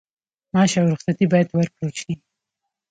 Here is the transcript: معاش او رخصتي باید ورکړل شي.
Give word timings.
معاش 0.53 0.73
او 0.79 0.85
رخصتي 0.93 1.25
باید 1.31 1.47
ورکړل 1.53 1.89
شي. 1.99 2.13